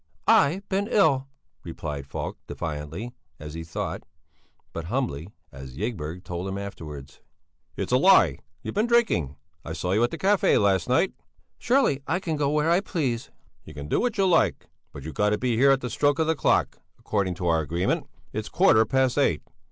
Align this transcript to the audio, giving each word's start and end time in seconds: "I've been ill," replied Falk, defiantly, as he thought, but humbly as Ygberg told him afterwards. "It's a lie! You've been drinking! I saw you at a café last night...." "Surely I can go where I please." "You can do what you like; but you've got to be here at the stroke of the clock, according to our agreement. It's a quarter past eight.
"I've 0.25 0.67
been 0.67 0.87
ill," 0.89 1.27
replied 1.63 2.07
Falk, 2.07 2.35
defiantly, 2.47 3.13
as 3.39 3.53
he 3.53 3.63
thought, 3.63 4.01
but 4.73 4.85
humbly 4.85 5.27
as 5.51 5.77
Ygberg 5.77 6.23
told 6.23 6.47
him 6.47 6.57
afterwards. 6.57 7.21
"It's 7.75 7.91
a 7.91 7.97
lie! 7.97 8.39
You've 8.63 8.73
been 8.73 8.87
drinking! 8.87 9.35
I 9.63 9.73
saw 9.73 9.91
you 9.91 10.03
at 10.03 10.11
a 10.11 10.17
café 10.17 10.59
last 10.59 10.89
night...." 10.89 11.13
"Surely 11.59 12.01
I 12.07 12.19
can 12.19 12.35
go 12.35 12.49
where 12.49 12.71
I 12.71 12.79
please." 12.79 13.29
"You 13.63 13.75
can 13.75 13.87
do 13.87 13.99
what 13.99 14.17
you 14.17 14.25
like; 14.25 14.67
but 14.91 15.03
you've 15.03 15.13
got 15.13 15.29
to 15.29 15.37
be 15.37 15.55
here 15.55 15.69
at 15.69 15.81
the 15.81 15.89
stroke 15.91 16.17
of 16.17 16.25
the 16.25 16.33
clock, 16.35 16.79
according 16.97 17.35
to 17.35 17.45
our 17.45 17.61
agreement. 17.61 18.07
It's 18.33 18.47
a 18.47 18.51
quarter 18.51 18.83
past 18.85 19.19
eight. 19.19 19.43